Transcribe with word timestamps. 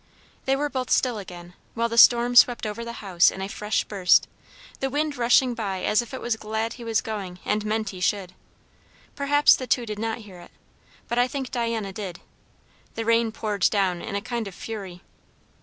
They 0.45 0.55
were 0.55 0.67
both 0.67 0.89
still 0.89 1.19
again, 1.19 1.53
while 1.75 1.87
the 1.87 1.95
storm 1.95 2.35
swept 2.35 2.65
over 2.65 2.83
the 2.83 2.93
house 3.05 3.29
in 3.29 3.39
a 3.39 3.47
fresh 3.47 3.83
burst, 3.83 4.27
the 4.79 4.89
wind 4.89 5.15
rushing 5.15 5.53
by 5.53 5.83
as 5.83 6.01
if 6.01 6.11
it 6.11 6.19
was 6.21 6.37
glad 6.37 6.73
he 6.73 6.83
was 6.83 7.01
going 7.01 7.37
and 7.45 7.63
meant 7.63 7.89
he 7.89 7.99
should. 7.99 8.33
Perhaps 9.15 9.55
the 9.57 9.67
two 9.67 9.85
did 9.85 9.99
not 9.99 10.17
hear 10.25 10.39
it; 10.39 10.49
but 11.07 11.19
I 11.19 11.27
think 11.27 11.51
Diana 11.51 11.93
did. 11.93 12.19
The 12.95 13.05
rain 13.05 13.31
poured 13.31 13.69
down 13.69 14.01
in 14.01 14.15
a 14.15 14.21
kind 14.21 14.47
of 14.47 14.55
fury. 14.55 15.03